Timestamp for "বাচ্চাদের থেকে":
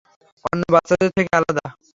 0.73-1.31